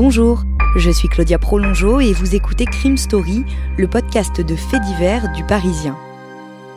Bonjour, 0.00 0.44
je 0.76 0.92
suis 0.92 1.08
Claudia 1.08 1.40
Prolongeau 1.40 1.98
et 1.98 2.12
vous 2.12 2.36
écoutez 2.36 2.66
Crime 2.66 2.96
Story, 2.96 3.44
le 3.76 3.88
podcast 3.88 4.40
de 4.40 4.54
faits 4.54 4.80
divers 4.82 5.32
du 5.32 5.42
Parisien. 5.42 5.98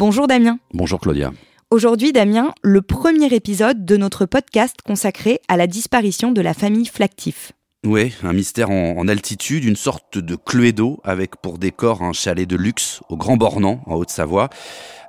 Bonjour 0.00 0.26
Damien. 0.26 0.58
Bonjour 0.72 0.98
Claudia. 0.98 1.30
Aujourd'hui 1.70 2.10
Damien, 2.12 2.54
le 2.62 2.80
premier 2.80 3.34
épisode 3.34 3.84
de 3.84 3.98
notre 3.98 4.24
podcast 4.24 4.76
consacré 4.82 5.40
à 5.46 5.58
la 5.58 5.66
disparition 5.66 6.32
de 6.32 6.40
la 6.40 6.54
famille 6.54 6.86
Flactif. 6.86 7.52
Oui, 7.84 8.14
un 8.22 8.32
mystère 8.32 8.70
en, 8.70 8.96
en 8.96 9.08
altitude, 9.08 9.62
une 9.62 9.76
sorte 9.76 10.16
de 10.16 10.36
Cluedo 10.36 11.00
avec 11.04 11.36
pour 11.36 11.58
décor 11.58 12.00
un 12.00 12.14
chalet 12.14 12.48
de 12.48 12.56
luxe 12.56 13.02
au 13.10 13.18
Grand 13.18 13.36
Bornand, 13.36 13.82
en 13.84 13.96
Haute-Savoie. 13.96 14.48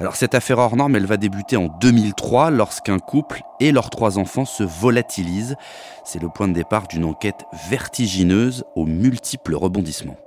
Alors 0.02 0.18
cette 0.18 0.36
affaire 0.36 0.58
hors 0.58 0.76
norme, 0.76 0.98
elle 0.98 1.06
va 1.06 1.16
débuter 1.16 1.56
en 1.56 1.70
2003 1.80 2.50
lorsqu'un 2.52 3.00
couple 3.00 3.44
et 3.62 3.72
leurs 3.72 3.92
trois 3.92 4.20
enfants 4.20 4.44
se 4.44 4.64
volatilisent. 4.64 5.56
C'est 6.04 6.22
le 6.22 6.28
point 6.28 6.50
de 6.50 6.54
départ 6.54 6.90
d'une 6.90 7.06
enquête 7.06 7.46
vertigineuse 7.70 8.66
aux 8.76 8.86
multiples 8.86 9.56
rebondissements. 9.56 10.18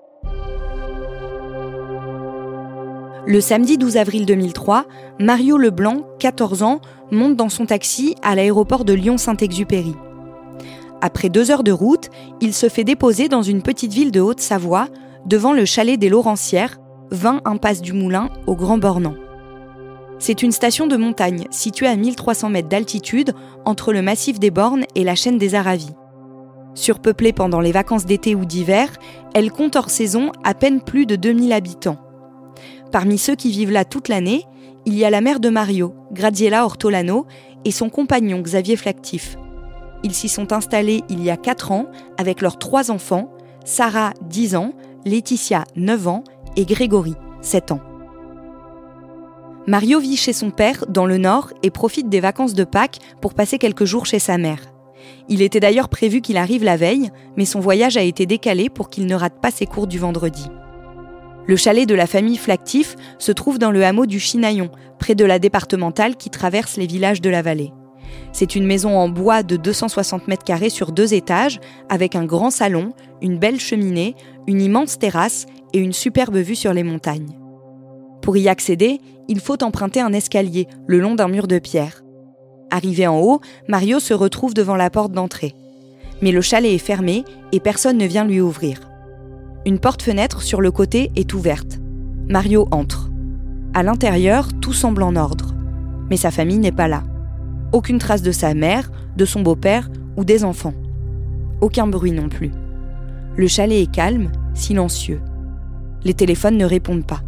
Le 3.27 3.41
samedi 3.41 3.79
12 3.79 3.97
avril 3.97 4.27
2003, 4.27 4.85
Mario 5.19 5.57
Leblanc, 5.57 6.03
14 6.19 6.63
ans, 6.63 6.83
monte 7.11 7.37
dans 7.37 7.49
son 7.49 7.65
taxi 7.65 8.17
à 8.23 8.35
l'aéroport 8.35 8.85
de 8.85 8.93
Lyon-Saint-Exupéry. 8.93 9.95
Après 11.01 11.31
deux 11.31 11.51
heures 11.51 11.65
de 11.65 11.73
route, 11.73 12.11
il 12.43 12.53
se 12.53 12.69
fait 12.69 12.85
déposer 12.85 13.29
dans 13.29 13.41
une 13.41 13.63
petite 13.63 13.95
ville 13.95 14.11
de 14.11 14.21
Haute-Savoie, 14.21 14.89
devant 15.25 15.55
le 15.55 15.65
chalet 15.65 15.99
des 15.99 16.11
Laurentières, 16.11 16.79
20 17.13 17.41
impasse 17.47 17.81
du 17.81 17.95
Moulin, 17.95 18.29
au 18.47 18.57
Grand 18.57 18.77
Bornand. 18.77 19.15
C'est 20.19 20.43
une 20.43 20.53
station 20.53 20.87
de 20.87 20.99
montagne 20.99 21.47
située 21.51 21.87
à 21.87 21.97
1300 21.97 22.51
mètres 22.51 22.69
d'altitude 22.69 23.33
entre 23.65 23.95
le 23.95 24.03
massif 24.03 24.39
des 24.39 24.51
Bornes 24.51 24.85
et 24.95 25.03
la 25.03 25.15
chaîne 25.15 25.39
des 25.39 25.55
Aravis. 25.55 25.95
Surpeuplée 26.75 27.33
pendant 27.33 27.61
les 27.61 27.73
vacances 27.73 28.05
d'été 28.05 28.35
ou 28.35 28.45
d'hiver, 28.45 28.91
elle 29.35 29.51
compte 29.51 29.77
hors 29.77 29.89
saison 29.89 30.31
à 30.45 30.53
peine 30.53 30.83
plus 30.83 31.07
de 31.07 31.17
2000 31.17 31.55
habitants. 31.55 32.04
Parmi 32.93 33.19
ceux 33.19 33.35
qui 33.35 33.51
vivent 33.51 33.73
là 33.73 33.85
toute 33.85 34.09
l'année, 34.09 34.45
il 34.87 34.95
y 34.95 35.05
a 35.05 35.11
la 35.11 35.21
mère 35.21 35.41
de 35.41 35.49
Mario, 35.49 35.95
Graziella 36.13 36.65
Ortolano, 36.65 37.27
et 37.65 37.71
son 37.71 37.89
compagnon 37.89 38.41
Xavier 38.41 38.77
Flactif. 38.77 39.37
Ils 40.03 40.15
s'y 40.15 40.29
sont 40.29 40.53
installés 40.53 41.03
il 41.09 41.23
y 41.23 41.31
a 41.31 41.37
4 41.37 41.73
ans 41.73 41.87
avec 42.19 42.43
leurs 42.43 42.59
trois 42.59 42.91
enfants, 42.91 43.31
Sarah 43.65 44.13
10 44.29 44.57
ans, 44.57 44.73
Laetitia 45.07 45.65
9 45.77 46.09
ans 46.09 46.25
et 46.57 46.67
Grégory 46.67 47.15
7 47.41 47.73
ans. 47.73 47.81
Mario 49.67 49.99
vit 49.99 50.19
chez 50.19 50.35
son 50.35 50.51
père 50.51 50.85
dans 50.89 51.07
le 51.07 51.17
nord 51.17 51.51
et 51.63 51.71
profite 51.71 52.11
des 52.11 52.21
vacances 52.21 52.53
de 52.53 52.65
Pâques 52.65 52.99
pour 53.23 53.33
passer 53.33 53.57
quelques 53.57 53.87
jours 53.87 54.05
chez 54.05 54.19
sa 54.19 54.37
mère. 54.37 54.61
Il 55.31 55.41
était 55.41 55.61
d'ailleurs 55.61 55.89
prévu 55.89 56.21
qu'il 56.21 56.37
arrive 56.37 56.65
la 56.65 56.77
veille, 56.77 57.11
mais 57.37 57.47
son 57.47 57.61
voyage 57.61 57.97
a 57.97 58.03
été 58.03 58.27
décalé 58.27 58.69
pour 58.69 58.91
qu'il 58.91 59.07
ne 59.07 59.15
rate 59.15 59.41
pas 59.41 59.51
ses 59.51 59.65
cours 59.65 59.87
du 59.87 59.99
vendredi. 59.99 60.45
Le 61.47 61.57
chalet 61.57 61.87
de 61.87 61.95
la 61.95 62.07
famille 62.07 62.39
Flactif 62.39 62.97
se 63.19 63.31
trouve 63.31 63.59
dans 63.59 63.71
le 63.71 63.85
hameau 63.85 64.07
du 64.07 64.19
Chinaillon, 64.19 64.71
près 64.99 65.15
de 65.15 65.27
la 65.27 65.39
départementale 65.39 66.17
qui 66.17 66.31
traverse 66.31 66.79
les 66.79 66.87
villages 66.87 67.21
de 67.21 67.29
la 67.29 67.43
vallée. 67.43 67.73
C'est 68.33 68.57
une 68.57 68.67
maison 68.67 68.99
en 68.99 69.09
bois 69.09 69.43
de 69.43 69.57
260 69.57 70.27
mètres 70.27 70.45
carrés 70.45 70.71
sur 70.71 70.91
deux 70.91 71.13
étages, 71.13 71.61
avec 71.91 72.17
un 72.17 72.25
grand 72.25 72.51
salon, 72.51 72.95
une 73.21 73.39
belle 73.39 73.61
cheminée, 73.61 74.15
une 74.47 74.63
immense 74.63 74.99
terrasse 74.99 75.45
et 75.75 75.79
une 75.79 75.93
superbe 75.93 76.37
vue 76.37 76.57
sur 76.57 76.73
les 76.73 76.83
montagnes. 76.83 77.37
Pour 78.23 78.39
y 78.39 78.49
accéder, 78.49 79.01
il 79.29 79.41
faut 79.41 79.63
emprunter 79.63 80.01
un 80.01 80.15
escalier 80.15 80.67
le 80.87 80.99
long 80.99 81.15
d'un 81.15 81.29
mur 81.29 81.47
de 81.47 81.59
pierre. 81.59 82.03
Arrivé 82.71 83.07
en 83.07 83.21
haut, 83.21 83.41
Mario 83.69 84.01
se 84.01 84.15
retrouve 84.15 84.55
devant 84.55 84.77
la 84.77 84.89
porte 84.89 85.13
d'entrée. 85.13 85.55
Mais 86.23 86.33
le 86.33 86.41
chalet 86.41 86.73
est 86.73 86.79
fermé 86.79 87.25
et 87.53 87.61
personne 87.61 87.99
ne 87.99 88.07
vient 88.07 88.25
lui 88.25 88.41
ouvrir. 88.41 88.81
Une 89.67 89.79
porte-fenêtre 89.79 90.43
sur 90.43 90.61
le 90.61 90.71
côté 90.71 91.11
est 91.17 91.33
ouverte. 91.33 91.81
Mario 92.29 92.69
entre. 92.71 93.11
À 93.73 93.83
l'intérieur, 93.83 94.49
tout 94.61 94.75
semble 94.75 95.03
en 95.03 95.17
ordre. 95.17 95.55
Mais 96.11 96.19
sa 96.19 96.31
famille 96.31 96.59
n'est 96.59 96.71
pas 96.71 96.87
là. 96.87 97.03
Aucune 97.73 97.99
trace 97.99 98.21
de 98.21 98.31
sa 98.31 98.53
mère, 98.53 98.93
de 99.17 99.25
son 99.25 99.41
beau-père 99.41 99.91
ou 100.19 100.25
des 100.25 100.45
enfants. 100.45 100.75
Aucun 101.63 101.87
bruit 101.87 102.13
non 102.13 102.29
plus. 102.29 102.53
Le 103.37 103.47
chalet 103.47 103.83
est 103.83 103.91
calme, 103.91 104.31
silencieux. 104.53 105.23
Les 106.05 106.13
téléphones 106.13 106.59
ne 106.59 106.67
répondent 106.67 107.07
pas. 107.07 107.23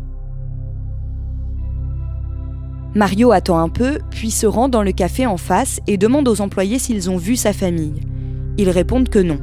Mario 2.94 3.32
attend 3.32 3.58
un 3.58 3.70
peu, 3.70 3.98
puis 4.10 4.30
se 4.30 4.46
rend 4.46 4.68
dans 4.68 4.82
le 4.82 4.92
café 4.92 5.26
en 5.26 5.38
face 5.38 5.80
et 5.86 5.96
demande 5.96 6.28
aux 6.28 6.42
employés 6.42 6.78
s'ils 6.78 7.10
ont 7.10 7.16
vu 7.16 7.34
sa 7.36 7.54
famille. 7.54 8.02
Ils 8.58 8.70
répondent 8.70 9.08
que 9.08 9.18
non. 9.18 9.38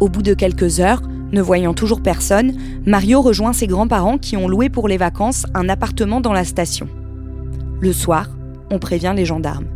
Au 0.00 0.08
bout 0.08 0.22
de 0.22 0.34
quelques 0.34 0.80
heures, 0.80 1.02
ne 1.32 1.42
voyant 1.42 1.74
toujours 1.74 2.02
personne, 2.02 2.54
Mario 2.86 3.20
rejoint 3.20 3.52
ses 3.52 3.66
grands-parents 3.66 4.18
qui 4.18 4.36
ont 4.36 4.48
loué 4.48 4.68
pour 4.68 4.88
les 4.88 4.96
vacances 4.96 5.46
un 5.54 5.68
appartement 5.68 6.20
dans 6.20 6.32
la 6.32 6.44
station. 6.44 6.88
Le 7.80 7.92
soir, 7.92 8.28
on 8.70 8.78
prévient 8.78 9.12
les 9.14 9.24
gendarmes. 9.24 9.66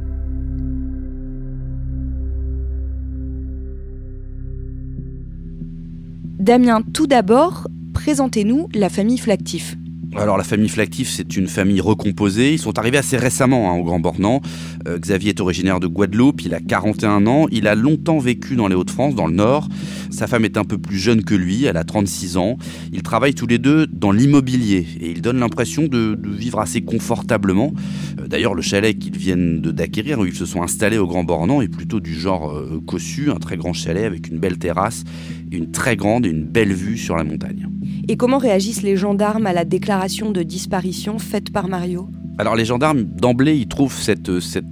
Damien, 6.38 6.82
tout 6.92 7.06
d'abord, 7.06 7.68
présentez-nous 7.94 8.68
la 8.74 8.88
famille 8.88 9.18
Flactif. 9.18 9.76
Alors 10.14 10.36
la 10.36 10.44
famille 10.44 10.68
Flactif, 10.68 11.08
c'est 11.08 11.36
une 11.38 11.48
famille 11.48 11.80
recomposée. 11.80 12.52
Ils 12.52 12.58
sont 12.58 12.78
arrivés 12.78 12.98
assez 12.98 13.16
récemment 13.16 13.72
hein, 13.72 13.78
au 13.78 13.82
Grand 13.82 13.98
Bornand. 13.98 14.42
Euh, 14.86 14.98
Xavier 14.98 15.30
est 15.30 15.40
originaire 15.40 15.80
de 15.80 15.86
Guadeloupe, 15.86 16.42
il 16.42 16.52
a 16.52 16.60
41 16.60 17.26
ans, 17.26 17.46
il 17.50 17.66
a 17.66 17.74
longtemps 17.74 18.18
vécu 18.18 18.54
dans 18.54 18.68
les 18.68 18.74
Hauts-de-France, 18.74 19.14
dans 19.14 19.26
le 19.26 19.32
Nord. 19.32 19.68
Sa 20.10 20.26
femme 20.26 20.44
est 20.44 20.58
un 20.58 20.64
peu 20.64 20.76
plus 20.76 20.98
jeune 20.98 21.24
que 21.24 21.34
lui, 21.34 21.64
elle 21.64 21.78
a 21.78 21.84
36 21.84 22.36
ans. 22.36 22.58
Ils 22.92 23.02
travaillent 23.02 23.34
tous 23.34 23.46
les 23.46 23.58
deux 23.58 23.86
dans 23.86 24.12
l'immobilier 24.12 24.86
et 25.00 25.10
ils 25.10 25.22
donnent 25.22 25.40
l'impression 25.40 25.88
de, 25.88 26.18
vivre 26.22 26.60
assez 26.60 26.82
confortablement. 26.82 27.72
Euh, 28.20 28.28
D'ailleurs, 28.28 28.54
le 28.54 28.62
chalet 28.62 28.98
qu'ils 28.98 29.16
viennent 29.16 29.62
d'acquérir, 29.62 30.18
où 30.18 30.26
ils 30.26 30.34
se 30.34 30.44
sont 30.44 30.62
installés 30.62 30.98
au 30.98 31.06
Grand 31.06 31.24
Bornand, 31.24 31.62
est 31.62 31.68
plutôt 31.68 32.00
du 32.00 32.14
genre 32.14 32.50
euh, 32.50 32.82
cossu, 32.86 33.30
un 33.30 33.36
très 33.36 33.56
grand 33.56 33.72
chalet 33.72 34.04
avec 34.04 34.28
une 34.28 34.38
belle 34.38 34.58
terrasse, 34.58 35.04
une 35.52 35.70
très 35.70 35.96
grande 35.96 36.26
une 36.26 36.44
belle 36.44 36.72
vue 36.72 36.96
sur 36.96 37.16
la 37.16 37.24
montagne. 37.24 37.68
Et 38.08 38.16
comment 38.16 38.38
réagissent 38.38 38.82
les 38.82 38.96
gendarmes 38.96 39.46
à 39.46 39.52
la 39.52 39.64
déclaration 39.64 40.30
de 40.30 40.42
disparition 40.42 41.18
faite 41.18 41.52
par 41.52 41.68
Mario? 41.68 42.08
Alors 42.38 42.56
les 42.56 42.64
gendarmes, 42.64 43.04
d'emblée, 43.04 43.56
ils 43.56 43.68
trouvent 43.68 43.96
cette, 43.96 44.40
cette 44.40 44.64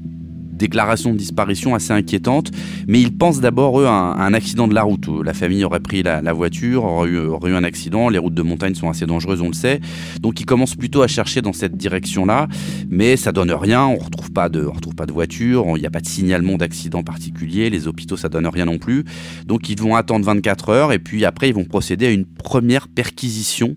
déclaration 0.60 1.12
de 1.12 1.16
disparition 1.16 1.74
assez 1.74 1.92
inquiétante, 1.92 2.50
mais 2.86 3.00
ils 3.00 3.16
pensent 3.16 3.40
d'abord, 3.40 3.80
eux, 3.80 3.86
à 3.86 3.90
un, 3.90 4.34
accident 4.34 4.68
de 4.68 4.74
la 4.74 4.82
route. 4.82 5.08
La 5.24 5.32
famille 5.34 5.64
aurait 5.64 5.80
pris 5.80 6.02
la, 6.02 6.32
voiture, 6.32 6.84
aurait 6.84 7.08
eu, 7.08 7.54
un 7.54 7.64
accident, 7.64 8.08
les 8.08 8.18
routes 8.18 8.34
de 8.34 8.42
montagne 8.42 8.74
sont 8.74 8.88
assez 8.88 9.06
dangereuses, 9.06 9.40
on 9.40 9.48
le 9.48 9.54
sait. 9.54 9.80
Donc 10.20 10.40
ils 10.40 10.46
commencent 10.46 10.76
plutôt 10.76 11.02
à 11.02 11.08
chercher 11.08 11.40
dans 11.40 11.52
cette 11.52 11.76
direction-là, 11.76 12.46
mais 12.88 13.16
ça 13.16 13.32
donne 13.32 13.50
rien, 13.50 13.86
on 13.86 13.96
retrouve 13.96 14.30
pas 14.30 14.48
de, 14.48 14.64
on 14.64 14.72
retrouve 14.72 14.94
pas 14.94 15.06
de 15.06 15.12
voiture, 15.12 15.64
il 15.76 15.80
n'y 15.80 15.86
a 15.86 15.90
pas 15.90 16.00
de 16.00 16.06
signalement 16.06 16.56
d'accident 16.56 17.02
particulier, 17.02 17.70
les 17.70 17.88
hôpitaux 17.88 18.16
ça 18.16 18.28
donne 18.28 18.46
rien 18.46 18.66
non 18.66 18.78
plus. 18.78 19.04
Donc 19.46 19.68
ils 19.70 19.80
vont 19.80 19.96
attendre 19.96 20.24
24 20.26 20.68
heures 20.68 20.92
et 20.92 20.98
puis 20.98 21.24
après 21.24 21.48
ils 21.48 21.54
vont 21.54 21.64
procéder 21.64 22.06
à 22.06 22.10
une 22.10 22.26
première 22.26 22.86
perquisition 22.86 23.74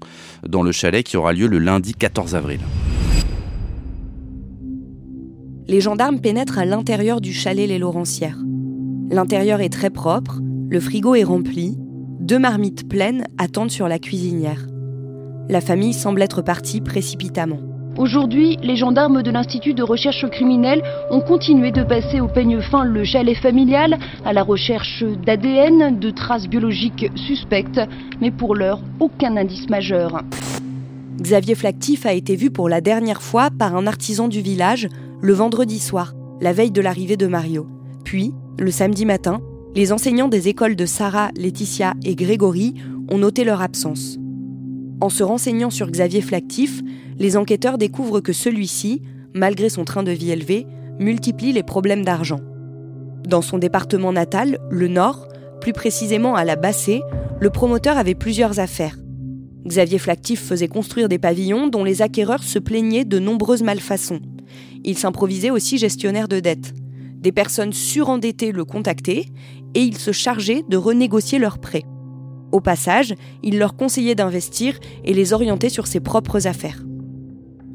dans 0.47 0.63
le 0.63 0.71
chalet 0.71 1.03
qui 1.03 1.15
aura 1.15 1.31
lieu 1.31 1.47
le 1.47 1.59
lundi 1.59 1.93
14 1.93 2.35
avril. 2.35 2.59
Les 5.67 5.81
gendarmes 5.81 6.19
pénètrent 6.19 6.59
à 6.59 6.65
l'intérieur 6.65 7.21
du 7.21 7.33
chalet 7.33 7.67
Les 7.67 7.79
Laurentières. 7.79 8.39
L'intérieur 9.09 9.61
est 9.61 9.69
très 9.69 9.89
propre, 9.89 10.39
le 10.69 10.79
frigo 10.79 11.15
est 11.15 11.23
rempli, 11.23 11.77
deux 12.19 12.39
marmites 12.39 12.87
pleines 12.87 13.25
attendent 13.37 13.71
sur 13.71 13.87
la 13.87 13.99
cuisinière. 13.99 14.65
La 15.49 15.61
famille 15.61 15.93
semble 15.93 16.21
être 16.21 16.41
partie 16.41 16.81
précipitamment. 16.81 17.59
Aujourd'hui, 17.97 18.57
les 18.63 18.75
gendarmes 18.75 19.21
de 19.21 19.29
l'Institut 19.29 19.75
de 19.75 19.83
recherche 19.83 20.27
criminelle 20.31 20.81
ont 21.11 21.21
continué 21.21 21.71
de 21.71 21.83
passer 21.83 22.21
au 22.21 22.27
peigne 22.27 22.59
fin 22.59 22.83
le 22.85 23.03
chalet 23.03 23.37
familial 23.37 23.99
à 24.25 24.33
la 24.33 24.41
recherche 24.41 25.03
d'ADN, 25.03 25.99
de 25.99 26.09
traces 26.09 26.47
biologiques 26.47 27.05
suspectes, 27.15 27.81
mais 28.19 28.31
pour 28.31 28.55
l'heure, 28.55 28.81
aucun 28.99 29.37
indice 29.37 29.69
majeur. 29.69 30.23
Xavier 31.21 31.53
Flactif 31.53 32.07
a 32.07 32.13
été 32.13 32.35
vu 32.35 32.49
pour 32.49 32.67
la 32.67 32.81
dernière 32.81 33.21
fois 33.21 33.49
par 33.51 33.75
un 33.75 33.85
artisan 33.85 34.27
du 34.27 34.41
village 34.41 34.89
le 35.23 35.31
vendredi 35.31 35.79
soir, 35.79 36.13
la 36.41 36.51
veille 36.51 36.71
de 36.71 36.81
l'arrivée 36.81 37.15
de 37.15 37.27
Mario. 37.27 37.65
Puis, 38.03 38.33
le 38.59 38.71
samedi 38.71 39.05
matin, 39.05 39.39
les 39.73 39.93
enseignants 39.93 40.27
des 40.27 40.49
écoles 40.49 40.75
de 40.75 40.85
Sarah, 40.85 41.29
Laetitia 41.37 41.93
et 42.03 42.13
Grégory 42.13 42.73
ont 43.09 43.19
noté 43.19 43.45
leur 43.45 43.61
absence. 43.61 44.17
En 44.99 45.07
se 45.07 45.23
renseignant 45.23 45.69
sur 45.69 45.89
Xavier 45.89 46.19
Flactif, 46.19 46.81
les 47.17 47.37
enquêteurs 47.37 47.77
découvrent 47.77 48.19
que 48.19 48.33
celui-ci, 48.33 49.01
malgré 49.33 49.69
son 49.69 49.85
train 49.85 50.03
de 50.03 50.11
vie 50.11 50.31
élevé, 50.31 50.67
multiplie 50.99 51.53
les 51.53 51.63
problèmes 51.63 52.03
d'argent. 52.03 52.41
Dans 53.25 53.41
son 53.41 53.59
département 53.59 54.11
natal, 54.11 54.59
le 54.69 54.89
Nord, 54.89 55.29
plus 55.61 55.71
précisément 55.71 56.35
à 56.35 56.43
la 56.43 56.57
Bassée, 56.57 57.01
le 57.39 57.49
promoteur 57.49 57.97
avait 57.97 58.13
plusieurs 58.13 58.59
affaires. 58.59 58.97
Xavier 59.65 59.99
Flactif 59.99 60.41
faisait 60.41 60.67
construire 60.67 61.07
des 61.07 61.17
pavillons 61.17 61.67
dont 61.67 61.85
les 61.85 62.01
acquéreurs 62.01 62.43
se 62.43 62.59
plaignaient 62.59 63.05
de 63.05 63.19
nombreuses 63.19 63.63
malfaçons. 63.63 64.19
Il 64.83 64.97
s'improvisait 64.97 65.49
aussi 65.49 65.77
gestionnaire 65.77 66.27
de 66.27 66.39
dettes. 66.39 66.73
Des 67.19 67.31
personnes 67.31 67.73
surendettées 67.73 68.51
le 68.51 68.65
contactaient 68.65 69.25
et 69.75 69.81
il 69.81 69.97
se 69.97 70.11
chargeait 70.11 70.63
de 70.67 70.77
renégocier 70.77 71.39
leurs 71.39 71.59
prêts. 71.59 71.85
Au 72.51 72.59
passage, 72.59 73.15
il 73.41 73.57
leur 73.57 73.75
conseillait 73.75 74.15
d'investir 74.15 74.77
et 75.03 75.13
les 75.13 75.33
orienter 75.33 75.69
sur 75.69 75.87
ses 75.87 75.99
propres 75.99 76.47
affaires. 76.47 76.83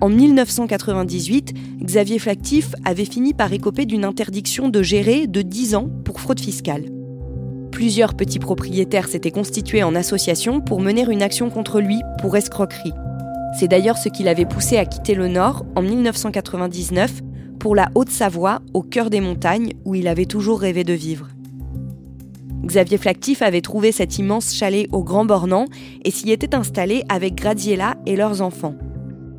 En 0.00 0.08
1998, 0.08 1.54
Xavier 1.82 2.20
Flactif 2.20 2.74
avait 2.84 3.04
fini 3.04 3.34
par 3.34 3.52
écoper 3.52 3.86
d'une 3.86 4.04
interdiction 4.04 4.68
de 4.68 4.82
gérer 4.82 5.26
de 5.26 5.42
10 5.42 5.74
ans 5.74 5.90
pour 6.04 6.20
fraude 6.20 6.38
fiscale. 6.38 6.84
Plusieurs 7.72 8.14
petits 8.14 8.38
propriétaires 8.38 9.08
s'étaient 9.08 9.32
constitués 9.32 9.82
en 9.82 9.96
association 9.96 10.60
pour 10.60 10.80
mener 10.80 11.04
une 11.10 11.22
action 11.22 11.50
contre 11.50 11.80
lui 11.80 12.00
pour 12.20 12.36
escroquerie. 12.36 12.92
C'est 13.56 13.68
d'ailleurs 13.68 13.96
ce 13.96 14.08
qui 14.08 14.22
l'avait 14.22 14.44
poussé 14.44 14.76
à 14.76 14.84
quitter 14.84 15.14
le 15.14 15.28
Nord 15.28 15.64
en 15.76 15.82
1999 15.82 17.22
pour 17.58 17.74
la 17.74 17.88
Haute-Savoie, 17.94 18.60
au 18.74 18.82
cœur 18.82 19.10
des 19.10 19.20
montagnes, 19.20 19.72
où 19.84 19.94
il 19.94 20.06
avait 20.08 20.26
toujours 20.26 20.60
rêvé 20.60 20.84
de 20.84 20.92
vivre. 20.92 21.28
Xavier 22.64 22.98
Flactif 22.98 23.42
avait 23.42 23.60
trouvé 23.60 23.92
cet 23.92 24.18
immense 24.18 24.54
chalet 24.54 24.86
au 24.92 25.02
Grand 25.02 25.24
Bornand 25.24 25.64
et 26.04 26.10
s'y 26.10 26.30
était 26.30 26.54
installé 26.54 27.02
avec 27.08 27.34
Graziella 27.34 27.94
et 28.06 28.14
leurs 28.14 28.42
enfants. 28.42 28.74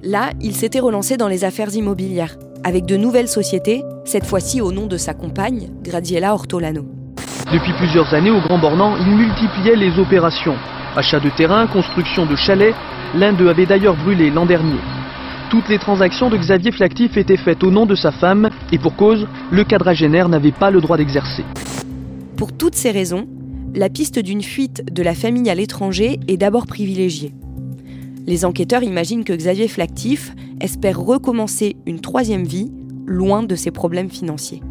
Là, 0.04 0.32
il 0.42 0.56
s'était 0.56 0.80
relancé 0.80 1.16
dans 1.16 1.28
les 1.28 1.44
affaires 1.44 1.74
immobilières, 1.74 2.38
avec 2.64 2.86
de 2.86 2.98
nouvelles 2.98 3.28
sociétés, 3.28 3.84
cette 4.06 4.26
fois-ci 4.26 4.62
au 4.62 4.72
nom 4.72 4.88
de 4.88 4.98
sa 4.98 5.14
compagne, 5.14 5.70
Graziella 5.84 6.34
Ortolano. 6.34 6.86
Depuis 7.52 7.74
plusieurs 7.74 8.14
années, 8.14 8.32
au 8.32 8.42
Grand 8.42 8.60
Bornand, 8.60 8.98
il 8.98 9.16
multipliait 9.16 9.76
les 9.76 9.98
opérations. 10.00 10.56
Achat 10.96 11.20
de 11.20 11.30
terrain, 11.38 11.68
construction 11.68 12.26
de 12.26 12.36
chalets, 12.36 12.76
l'un 13.16 13.34
d'eux 13.34 13.50
avait 13.50 13.66
d'ailleurs 13.66 13.96
brûlé 13.96 14.30
l'an 14.30 14.46
dernier. 14.46 14.80
Toutes 15.50 15.68
les 15.70 15.80
transactions 15.80 16.30
de 16.30 16.38
Xavier 16.38 16.72
Flactif 16.72 17.18
étaient 17.18 17.38
faites 17.38 17.64
au 17.64 17.72
nom 17.72 17.86
de 17.86 17.96
sa 17.96 18.12
femme, 18.12 18.50
et 18.72 18.78
pour 18.78 18.96
cause, 18.96 19.28
le 19.52 19.64
quadragénaire 19.64 20.30
n'avait 20.30 20.52
pas 20.52 20.70
le 20.70 20.80
droit 20.80 20.98
d'exercer. 20.98 21.44
Pour 22.38 22.54
toutes 22.54 22.76
ces 22.76 22.92
raisons, 22.92 23.28
la 23.74 23.90
piste 23.90 24.20
d'une 24.20 24.44
fuite 24.44 24.94
de 24.94 25.04
la 25.04 25.16
famille 25.16 25.50
à 25.50 25.56
l'étranger 25.56 26.20
est 26.28 26.38
d'abord 26.38 26.68
privilégiée. 26.68 27.34
Les 28.28 28.46
enquêteurs 28.46 28.84
imaginent 28.84 29.24
que 29.24 29.34
Xavier 29.34 29.68
Flactif 29.68 30.36
espère 30.62 31.00
recommencer 31.00 31.78
une 31.88 32.00
troisième 32.00 32.44
vie 32.44 32.72
loin 33.08 33.42
de 33.42 33.56
ses 33.56 33.72
problèmes 33.72 34.10
financiers. 34.10 34.62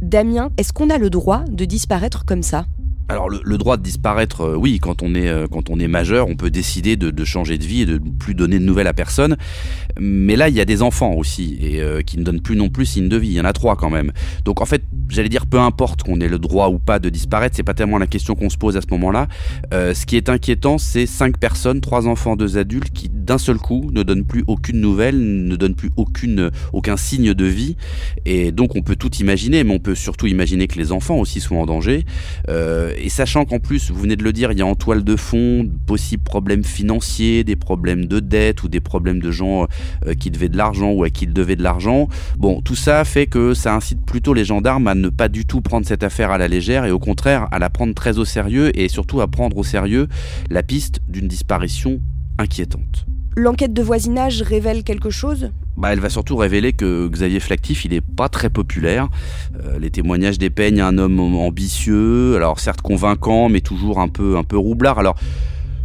Damien, 0.00 0.48
est-ce 0.56 0.72
qu'on 0.72 0.88
a 0.88 0.96
le 0.96 1.10
droit 1.10 1.44
de 1.50 1.66
disparaître 1.66 2.24
comme 2.24 2.42
ça? 2.42 2.64
Alors 3.08 3.30
le, 3.30 3.58
droit 3.58 3.78
de 3.78 3.82
disparaître, 3.82 4.42
euh, 4.42 4.54
oui, 4.54 4.78
quand 4.80 5.02
on 5.02 5.14
est 5.14 5.28
euh, 5.28 5.46
quand 5.50 5.70
on 5.70 5.80
est 5.80 5.88
majeur, 5.88 6.28
on 6.28 6.36
peut 6.36 6.50
décider 6.50 6.96
de, 6.96 7.24
changer 7.24 7.56
de 7.56 7.64
vie 7.64 7.82
et 7.82 7.86
de 7.86 7.98
plus 7.98 8.34
donner 8.34 8.58
de 8.58 8.64
nouvelles 8.64 8.86
à 8.86 8.92
personne. 8.92 9.36
Mais 9.98 10.36
là, 10.36 10.50
il 10.50 10.54
y 10.54 10.60
a 10.60 10.66
des 10.66 10.82
enfants 10.82 11.12
aussi 11.14 11.56
et 11.60 11.80
euh, 11.80 12.02
qui 12.02 12.18
ne 12.18 12.22
donnent 12.22 12.42
plus 12.42 12.54
non 12.54 12.68
plus 12.68 12.84
signe 12.84 13.08
de 13.08 13.16
vie. 13.16 13.28
Il 13.28 13.34
y 13.34 13.40
en 13.40 13.46
a 13.46 13.54
trois 13.54 13.76
quand 13.76 13.88
même. 13.88 14.12
Donc 14.44 14.60
en 14.60 14.66
fait, 14.66 14.82
j'allais 15.08 15.30
dire 15.30 15.46
peu 15.46 15.58
importe 15.58 16.02
qu'on 16.02 16.20
ait 16.20 16.28
le 16.28 16.38
droit 16.38 16.68
ou 16.68 16.78
pas 16.78 16.98
de 16.98 17.08
disparaître, 17.08 17.56
c'est 17.56 17.62
pas 17.62 17.72
tellement 17.72 17.96
la 17.98 18.06
question 18.06 18.34
qu'on 18.34 18.50
se 18.50 18.58
pose 18.58 18.76
à 18.76 18.82
ce 18.82 18.88
moment-là. 18.90 19.28
ce 19.72 20.04
qui 20.04 20.16
est 20.16 20.28
inquiétant, 20.28 20.76
c'est 20.76 21.06
cinq 21.06 21.38
personnes, 21.38 21.80
trois 21.80 22.06
enfants, 22.06 22.36
deux 22.36 22.58
adultes, 22.58 22.92
qui 22.92 23.08
d'un 23.08 23.38
seul 23.38 23.56
coup 23.56 23.90
ne 23.92 24.02
donnent 24.02 24.26
plus 24.26 24.44
aucune 24.46 24.80
nouvelle, 24.80 25.18
ne 25.18 25.56
donnent 25.56 25.74
plus 25.74 25.90
aucune 25.96 26.50
aucun 26.74 26.98
signe 26.98 27.32
de 27.32 27.44
vie. 27.44 27.76
Et 28.26 28.52
donc 28.52 28.76
on 28.76 28.82
peut 28.82 28.96
tout 28.96 29.14
imaginer, 29.16 29.64
mais 29.64 29.74
on 29.74 29.78
peut 29.78 29.94
surtout 29.94 30.26
imaginer 30.26 30.68
que 30.68 30.78
les 30.78 30.92
enfants 30.92 31.16
aussi 31.16 31.40
sont 31.40 31.56
en 31.56 31.64
danger 31.64 32.04
et 33.00 33.08
sachant 33.08 33.44
qu'en 33.44 33.58
plus, 33.58 33.90
vous 33.90 34.00
venez 34.00 34.16
de 34.16 34.24
le 34.24 34.32
dire, 34.32 34.52
il 34.52 34.58
y 34.58 34.62
a 34.62 34.66
en 34.66 34.74
toile 34.74 35.04
de 35.04 35.16
fond 35.16 35.64
de 35.64 35.72
possibles 35.86 36.22
problèmes 36.22 36.64
financiers, 36.64 37.44
des 37.44 37.56
problèmes 37.56 38.06
de 38.06 38.20
dette 38.20 38.62
ou 38.62 38.68
des 38.68 38.80
problèmes 38.80 39.20
de 39.20 39.30
gens 39.30 39.66
euh, 40.06 40.14
qui 40.14 40.30
devaient 40.30 40.48
de 40.48 40.56
l'argent 40.56 40.90
ou 40.92 41.04
à 41.04 41.10
qui 41.10 41.24
ils 41.24 41.32
devaient 41.32 41.56
de 41.56 41.62
l'argent. 41.62 42.08
Bon, 42.36 42.60
tout 42.60 42.74
ça 42.74 43.04
fait 43.04 43.26
que 43.26 43.54
ça 43.54 43.74
incite 43.74 44.04
plutôt 44.04 44.34
les 44.34 44.44
gendarmes 44.44 44.86
à 44.88 44.94
ne 44.94 45.08
pas 45.08 45.28
du 45.28 45.44
tout 45.44 45.60
prendre 45.60 45.86
cette 45.86 46.02
affaire 46.02 46.30
à 46.30 46.38
la 46.38 46.48
légère 46.48 46.84
et 46.84 46.90
au 46.90 46.98
contraire 46.98 47.48
à 47.50 47.58
la 47.58 47.70
prendre 47.70 47.94
très 47.94 48.18
au 48.18 48.24
sérieux 48.24 48.76
et 48.78 48.88
surtout 48.88 49.20
à 49.20 49.28
prendre 49.28 49.56
au 49.56 49.64
sérieux 49.64 50.08
la 50.50 50.62
piste 50.62 51.00
d'une 51.08 51.28
disparition 51.28 52.00
inquiétante. 52.38 53.06
L'enquête 53.36 53.72
de 53.72 53.82
voisinage 53.82 54.42
révèle 54.42 54.82
quelque 54.82 55.10
chose? 55.10 55.50
Bah, 55.78 55.92
elle 55.92 56.00
va 56.00 56.10
surtout 56.10 56.36
révéler 56.36 56.72
que 56.72 57.06
Xavier 57.08 57.38
Flactif, 57.38 57.84
il 57.84 57.94
est 57.94 58.00
pas 58.00 58.28
très 58.28 58.50
populaire. 58.50 59.08
Euh, 59.64 59.78
les 59.78 59.90
témoignages 59.90 60.36
dépeignent 60.36 60.80
un 60.80 60.98
homme 60.98 61.20
ambitieux, 61.20 62.34
alors 62.34 62.58
certes 62.58 62.82
convaincant, 62.82 63.48
mais 63.48 63.60
toujours 63.60 64.00
un 64.00 64.08
peu, 64.08 64.36
un 64.36 64.42
peu 64.42 64.58
roublard. 64.58 64.98
Alors, 64.98 65.14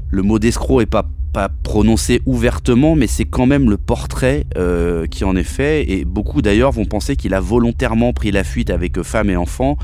le 0.10 0.24
mot 0.24 0.40
d'escroc 0.40 0.82
est 0.82 0.88
pas 0.88 1.06
pas 1.34 1.50
prononcé 1.50 2.22
ouvertement, 2.26 2.96
mais 2.96 3.08
c'est 3.08 3.26
quand 3.26 3.48
même 3.48 3.70
le 3.70 3.78
portrait 3.78 4.46
euh, 4.56 5.08
qui 5.08 5.26
en 5.26 5.36
est 5.36 5.44
fait. 5.44 5.90
Et 5.92 6.06
beaucoup 6.06 6.42
d'ailleurs 6.42 6.72
vont 6.72 6.86
penser 6.86 7.16
qu'il 7.16 7.34
a 7.34 7.40
volontairement 7.40 8.14
pris 8.14 8.32
la 8.32 8.44
fuite 8.44 8.70
avec 8.70 9.02
femme 9.02 9.30
et 9.30 9.36
enfants 9.36 9.78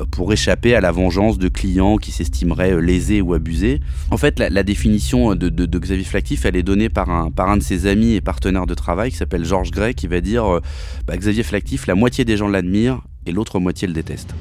euh, 0.00 0.04
pour 0.10 0.32
échapper 0.32 0.74
à 0.74 0.80
la 0.80 0.90
vengeance 0.90 1.38
de 1.38 1.48
clients 1.48 1.98
qui 1.98 2.10
s'estimeraient 2.10 2.72
euh, 2.72 2.80
lésés 2.80 3.20
ou 3.20 3.34
abusés. 3.34 3.80
En 4.10 4.16
fait, 4.16 4.38
la, 4.38 4.62
définition 4.62 5.34
de, 5.34 5.78
Xavier 5.78 6.04
Flactif, 6.04 6.46
elle 6.46 6.56
est 6.56 6.62
donnée 6.62 6.88
par 6.88 7.10
un, 7.10 7.30
par 7.30 7.54
de 7.56 7.62
ses 7.62 7.86
amis 7.86 8.14
et 8.14 8.22
partenaires 8.22 8.66
de 8.66 8.74
travail 8.74 9.10
qui 9.10 9.18
s'appelle 9.18 9.44
Georges 9.44 9.70
Gray, 9.70 9.94
qui 9.94 10.06
va 10.06 10.22
dire 10.22 10.60
bah, 11.06 11.16
Xavier 11.16 11.42
Flactif, 11.42 11.86
la 11.86 11.94
moitié 11.94 12.24
des 12.24 12.38
gens 12.38 12.48
l'admirent 12.48 13.02
et 13.26 13.32
l'autre 13.32 13.60
moitié 13.60 13.86
le 13.86 13.92
déteste. 13.92 14.34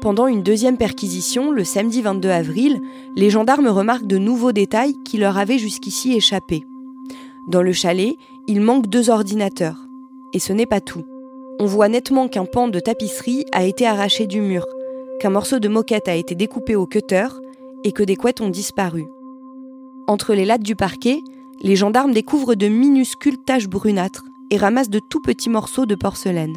Pendant 0.00 0.26
une 0.26 0.42
deuxième 0.42 0.76
perquisition, 0.76 1.50
le 1.50 1.64
samedi 1.64 2.02
22 2.02 2.28
avril, 2.28 2.80
les 3.16 3.30
gendarmes 3.30 3.68
remarquent 3.68 4.06
de 4.06 4.18
nouveaux 4.18 4.52
détails 4.52 4.94
qui 5.04 5.18
leur 5.18 5.36
avaient 5.38 5.58
jusqu'ici 5.58 6.14
échappé. 6.14 6.64
Dans 7.48 7.62
le 7.62 7.72
chalet, 7.72 8.16
il 8.46 8.60
manque 8.60 8.86
deux 8.86 9.10
ordinateurs. 9.10 9.86
Et 10.32 10.38
ce 10.38 10.52
n'est 10.52 10.66
pas 10.66 10.80
tout. 10.80 11.04
On 11.58 11.66
voit 11.66 11.88
nettement 11.88 12.28
qu'un 12.28 12.44
pan 12.44 12.68
de 12.68 12.78
tapisserie 12.78 13.44
a 13.52 13.64
été 13.64 13.86
arraché 13.86 14.26
du 14.26 14.40
mur, 14.40 14.66
qu'un 15.18 15.30
morceau 15.30 15.58
de 15.58 15.68
moquette 15.68 16.08
a 16.08 16.14
été 16.14 16.34
découpé 16.34 16.76
au 16.76 16.86
cutter 16.86 17.28
et 17.82 17.92
que 17.92 18.02
des 18.02 18.16
couettes 18.16 18.40
ont 18.40 18.50
disparu. 18.50 19.06
Entre 20.06 20.34
les 20.34 20.44
lattes 20.44 20.62
du 20.62 20.76
parquet, 20.76 21.20
les 21.62 21.74
gendarmes 21.74 22.12
découvrent 22.12 22.54
de 22.54 22.68
minuscules 22.68 23.38
taches 23.38 23.68
brunâtres 23.68 24.24
et 24.50 24.56
ramassent 24.56 24.90
de 24.90 25.00
tout 25.00 25.20
petits 25.20 25.50
morceaux 25.50 25.86
de 25.86 25.94
porcelaine. 25.94 26.54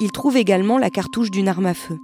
Ils 0.00 0.12
trouvent 0.12 0.36
également 0.36 0.78
la 0.78 0.90
cartouche 0.90 1.30
d'une 1.30 1.48
arme 1.48 1.66
à 1.66 1.74
feu. 1.74 1.98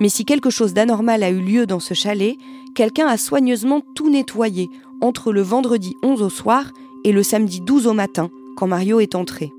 Mais 0.00 0.08
si 0.08 0.24
quelque 0.24 0.50
chose 0.50 0.74
d'anormal 0.74 1.22
a 1.22 1.30
eu 1.30 1.40
lieu 1.40 1.66
dans 1.66 1.80
ce 1.80 1.94
chalet, 1.94 2.36
quelqu'un 2.74 3.06
a 3.06 3.16
soigneusement 3.16 3.82
tout 3.94 4.10
nettoyé 4.10 4.68
entre 5.00 5.32
le 5.32 5.42
vendredi 5.42 5.94
11 6.02 6.22
au 6.22 6.30
soir 6.30 6.72
et 7.04 7.12
le 7.12 7.22
samedi 7.22 7.60
12 7.60 7.86
au 7.86 7.92
matin, 7.92 8.30
quand 8.56 8.66
Mario 8.66 9.00
est 9.00 9.14
entré. 9.14 9.52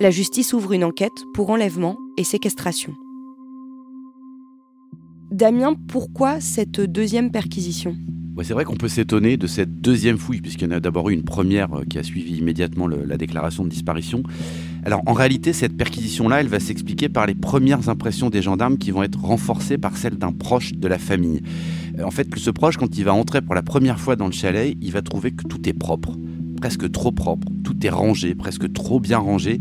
La 0.00 0.10
justice 0.10 0.52
ouvre 0.52 0.72
une 0.72 0.84
enquête 0.84 1.24
pour 1.34 1.50
enlèvement 1.50 1.98
et 2.16 2.24
séquestration. 2.24 2.94
Damien, 5.30 5.74
pourquoi 5.88 6.40
cette 6.40 6.80
deuxième 6.80 7.30
perquisition? 7.30 7.96
C'est 8.42 8.54
vrai 8.54 8.64
qu'on 8.64 8.76
peut 8.76 8.88
s'étonner 8.88 9.36
de 9.36 9.46
cette 9.46 9.80
deuxième 9.80 10.16
fouille, 10.16 10.40
puisqu'il 10.40 10.64
y 10.64 10.68
en 10.68 10.76
a 10.76 10.80
d'abord 10.80 11.10
eu 11.10 11.12
une 11.12 11.24
première 11.24 11.72
euh, 11.74 11.84
qui 11.84 11.98
a 11.98 12.02
suivi 12.02 12.38
immédiatement 12.38 12.88
la 12.88 13.16
déclaration 13.18 13.64
de 13.64 13.68
disparition. 13.68 14.22
Alors 14.84 15.02
en 15.06 15.12
réalité, 15.12 15.52
cette 15.52 15.76
perquisition-là, 15.76 16.40
elle 16.40 16.48
va 16.48 16.60
s'expliquer 16.60 17.08
par 17.08 17.26
les 17.26 17.34
premières 17.34 17.88
impressions 17.88 18.30
des 18.30 18.42
gendarmes 18.42 18.78
qui 18.78 18.90
vont 18.90 19.02
être 19.02 19.20
renforcées 19.20 19.78
par 19.78 19.96
celles 19.96 20.16
d'un 20.16 20.32
proche 20.32 20.72
de 20.74 20.88
la 20.88 20.98
famille. 20.98 21.42
En 22.02 22.10
fait, 22.10 22.28
ce 22.36 22.50
proche, 22.50 22.76
quand 22.76 22.96
il 22.96 23.04
va 23.04 23.12
entrer 23.12 23.42
pour 23.42 23.54
la 23.54 23.62
première 23.62 24.00
fois 24.00 24.16
dans 24.16 24.26
le 24.26 24.32
chalet, 24.32 24.76
il 24.80 24.92
va 24.92 25.02
trouver 25.02 25.32
que 25.32 25.44
tout 25.44 25.68
est 25.68 25.72
propre 25.72 26.16
presque 26.60 26.92
trop 26.92 27.10
propre, 27.10 27.48
tout 27.64 27.74
est 27.84 27.90
rangé, 27.90 28.34
presque 28.34 28.72
trop 28.72 29.00
bien 29.00 29.18
rangé. 29.18 29.60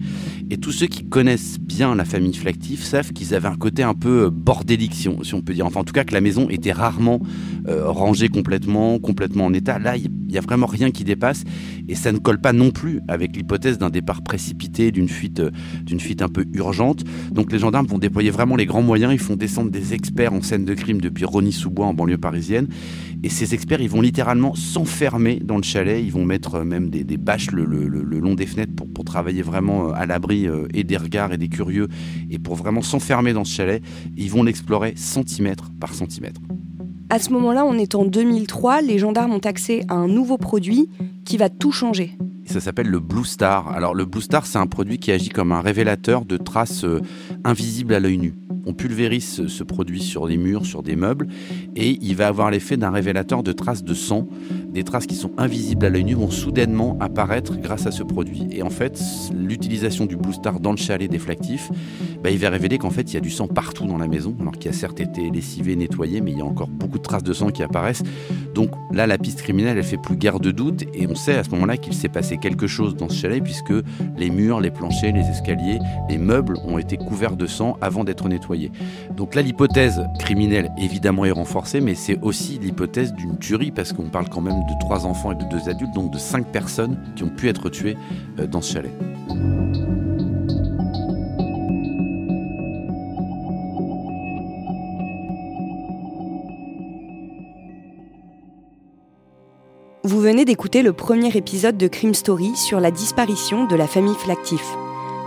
Et 0.51 0.57
tous 0.57 0.71
ceux 0.71 0.88
qui 0.88 1.05
connaissent 1.05 1.59
bien 1.59 1.95
la 1.95 2.05
famille 2.05 2.33
Flactif 2.33 2.83
savent 2.83 3.13
qu'ils 3.13 3.33
avaient 3.33 3.47
un 3.47 3.55
côté 3.55 3.81
un 3.83 3.93
peu 3.93 4.25
euh, 4.25 4.29
bordélique, 4.29 4.93
si 4.93 5.07
on, 5.07 5.41
peut 5.41 5.53
dire. 5.53 5.65
Enfin, 5.65 5.79
en 5.79 5.83
tout 5.83 5.93
cas, 5.93 6.03
que 6.03 6.13
la 6.13 6.21
maison 6.21 6.49
était 6.49 6.73
rarement 6.73 7.21
euh, 7.67 7.89
rangée 7.89 8.27
complètement, 8.27 8.99
complètement 8.99 9.45
en 9.45 9.53
état. 9.53 9.79
Là, 9.79 9.95
il 9.95 10.11
n'y 10.31 10.38
a 10.38 10.41
vraiment 10.41 10.65
rien 10.65 10.91
qui 10.91 11.03
dépasse. 11.03 11.43
Et 11.88 11.95
ça 11.95 12.12
ne 12.12 12.17
colle 12.17 12.39
pas 12.39 12.53
non 12.53 12.71
plus 12.71 13.01
avec 13.07 13.36
l'hypothèse 13.36 13.77
d'un 13.77 13.89
départ 13.89 14.21
précipité, 14.21 14.91
d'une 14.91 15.09
fuite, 15.09 15.39
euh, 15.39 15.51
d'une 15.83 16.00
fuite 16.00 16.21
un 16.21 16.29
peu 16.29 16.45
urgente. 16.53 17.03
Donc 17.31 17.51
les 17.51 17.59
gendarmes 17.59 17.88
vont 17.88 17.98
déployer 17.98 18.29
vraiment 18.29 18.55
les 18.55 18.65
grands 18.65 18.81
moyens. 18.81 19.13
Ils 19.13 19.19
font 19.19 19.36
descendre 19.36 19.71
des 19.71 19.93
experts 19.93 20.33
en 20.33 20.41
scène 20.41 20.65
de 20.65 20.74
crime 20.74 21.01
depuis 21.01 21.25
Rony-sous-Bois 21.25 21.86
en 21.86 21.93
banlieue 21.93 22.17
parisienne. 22.17 22.67
Et 23.24 23.29
ces 23.29 23.53
experts, 23.53 23.81
ils 23.81 23.89
vont 23.89 24.01
littéralement 24.01 24.55
s'enfermer 24.55 25.41
dans 25.43 25.57
le 25.57 25.63
chalet. 25.63 26.03
Ils 26.03 26.12
vont 26.12 26.25
mettre 26.25 26.63
même 26.63 26.89
des, 26.89 27.03
bâches 27.17 27.51
le, 27.51 27.65
long 27.65 28.36
des 28.36 28.45
fenêtres 28.45 28.74
pour, 28.75 28.88
pour 28.88 29.03
travailler 29.03 29.41
vraiment 29.41 29.91
à 29.91 30.05
l'abri 30.05 30.48
et 30.74 30.83
des 30.83 30.98
regards 30.98 31.33
et 31.33 31.38
des 31.38 31.50
curieux. 31.50 31.88
Et 32.29 32.39
pour 32.39 32.55
vraiment 32.55 32.81
s'enfermer 32.81 33.33
dans 33.33 33.43
ce 33.43 33.53
chalet, 33.53 33.83
ils 34.15 34.29
vont 34.29 34.43
l'explorer 34.43 34.93
centimètre 34.95 35.71
par 35.79 35.93
centimètre. 35.93 36.41
À 37.12 37.18
ce 37.18 37.32
moment-là, 37.34 37.66
on 37.66 37.74
est 37.74 37.96
en 37.96 38.06
2003, 38.06 38.84
les 38.84 39.00
gendarmes 39.00 39.34
ont 39.34 39.39
accès 39.39 39.82
à 39.88 39.96
un 39.96 40.08
nouveau 40.08 40.38
produit 40.38 40.89
qui 41.25 41.38
va 41.38 41.50
tout 41.50 41.72
changer. 41.72 42.16
Ça 42.46 42.60
s'appelle 42.60 42.88
le 42.88 43.00
Blue 43.00 43.25
Star. 43.25 43.70
Alors 43.70 43.96
le 43.96 44.06
Blue 44.06 44.22
Star, 44.22 44.46
c'est 44.46 44.60
un 44.60 44.68
produit 44.68 45.00
qui 45.00 45.12
agit 45.12 45.30
comme 45.30 45.51
un 45.51 45.62
révélateur 45.62 46.24
de 46.24 46.38
traces 46.38 46.84
euh, 46.84 47.01
invisibles 47.44 47.96
à 47.96 48.00
l'œil 48.00 48.20
nu. 48.20 48.36
On 48.68 48.74
pulvérise 48.74 49.48
ce 49.48 49.63
produit 49.63 50.01
sur 50.01 50.28
des 50.28 50.38
murs, 50.38 50.68
sur 50.68 50.84
des 50.84 50.96
meubles, 50.96 51.28
et 51.75 51.98
il 52.00 52.16
va 52.16 52.28
avoir 52.28 52.51
l'effet 52.51 52.78
d'un 52.78 52.92
révélateur 52.92 53.42
de 53.42 53.51
traces 53.54 53.84
de 53.84 53.96
sang. 53.96 54.28
Des 54.71 54.83
traces 54.83 55.07
qui 55.07 55.15
sont 55.15 55.31
invisibles 55.38 55.85
à 55.85 55.89
l'œil 55.89 56.03
nu 56.03 56.13
vont 56.13 56.29
soudainement 56.29 56.95
apparaître 56.99 57.55
grâce 57.57 57.88
à 57.88 57.91
ce 57.91 58.03
produit. 58.03 58.47
Et 58.51 58.61
en 58.61 58.69
fait, 58.69 59.01
l'utilisation 59.33 60.05
du 60.05 60.15
Blue 60.15 60.33
Star 60.33 60.59
dans 60.59 60.71
le 60.71 60.77
chalet 60.77 61.09
déflactif, 61.09 61.71
bah, 62.23 62.29
il 62.29 62.38
va 62.38 62.49
révéler 62.49 62.77
qu'en 62.77 62.91
fait, 62.91 63.11
il 63.11 63.15
y 63.15 63.17
a 63.17 63.21
du 63.21 63.31
sang 63.31 63.47
partout 63.47 63.88
dans 63.88 63.97
la 63.97 64.07
maison, 64.07 64.35
alors 64.39 64.53
qu'il 64.53 64.69
a 64.69 64.73
certes 64.73 64.99
été 64.99 65.31
lessivé, 65.31 65.75
nettoyé, 65.75 66.21
mais 66.21 66.31
il 66.31 66.38
y 66.38 66.41
a 66.41 66.45
encore 66.45 66.67
beaucoup 66.67 66.99
de 66.99 67.03
traces 67.03 67.23
de 67.23 67.33
sang 67.33 67.49
qui 67.49 67.63
apparaissent. 67.63 68.03
Donc 68.60 68.72
là, 68.92 69.08
la 69.08 69.18
piste 69.18 69.42
criminelle, 69.42 69.78
elle 69.78 69.86
fait 69.86 69.96
plus 69.96 70.18
guère 70.18 70.42
de 70.42 70.51
doute, 70.51 70.84
et 70.94 71.08
on 71.08 71.16
sait 71.16 71.38
à 71.38 71.46
ce 71.46 71.50
moment-là 71.51 71.78
qu'il 71.78 71.94
s'est 71.94 72.10
passé 72.10 72.38
quelque 72.38 72.68
chose 72.68 72.94
dans 72.94 73.08
ce 73.08 73.16
chalet, 73.16 73.42
puisque 73.42 73.72
les 74.18 74.30
murs, 74.30 74.60
les 74.60 74.70
planchers, 74.70 75.13
les 75.13 75.25
escaliers, 75.30 75.80
les 76.10 76.18
meubles 76.18 76.58
ont 76.66 76.78
été 76.78 76.98
couverts 76.98 77.38
de 77.38 77.46
sang 77.46 77.78
avant 77.80 78.04
d'être 78.04 78.28
nettoyés. 78.28 78.70
Donc 79.16 79.34
là, 79.34 79.44
l'hypothèse 79.44 80.01
criminelle, 80.20 80.74
évidemment, 80.78 81.24
est 81.24 81.32
renforcée, 81.32 81.80
mais 81.80 81.96
c'est 81.96 82.20
aussi 82.22 82.60
l'hypothèse 82.60 83.13
d'une 83.13 83.38
tuerie, 83.38 83.72
parce 83.72 83.94
qu'on 83.94 84.10
parle 84.10 84.28
quand 84.28 84.42
même 84.42 84.60
de 84.60 84.78
trois 84.82 85.06
enfants 85.06 85.32
et 85.32 85.36
de 85.36 85.46
deux 85.50 85.70
adultes, 85.70 85.96
donc 85.96 86.12
de 86.12 86.18
cinq 86.18 86.46
personnes 86.48 86.98
qui 87.16 87.24
ont 87.24 87.30
pu 87.30 87.48
être 87.48 87.70
tuées 87.70 87.96
euh, 88.39 88.46
dans 88.46 88.60
ce 88.60 88.74
chalet. 88.74 88.92
Vous 100.19 100.25
venez 100.25 100.43
d'écouter 100.43 100.81
le 100.81 100.91
premier 100.91 101.29
épisode 101.38 101.77
de 101.77 101.88
Crime 101.88 102.13
Story 102.13 102.53
sur 102.57 102.81
la 102.81 102.91
disparition 102.91 103.63
de 103.67 103.77
la 103.77 103.88
famille 103.88 104.15
Flactif. 104.15 104.65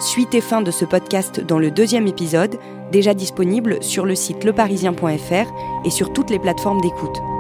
Suite 0.00 0.34
et 0.34 0.42
fin 0.42 0.61
de 0.61 0.70
ce 0.70 0.84
podcast 0.84 1.40
dans 1.40 1.58
le 1.58 1.70
deuxième 1.70 2.06
épisode, 2.06 2.58
déjà 2.90 3.14
disponible 3.14 3.82
sur 3.82 4.04
le 4.04 4.14
site 4.14 4.44
leparisien.fr 4.44 5.87
et 5.87 5.90
sur 5.90 6.12
toutes 6.12 6.28
les 6.28 6.38
plateformes 6.38 6.82
d'écoute. 6.82 7.32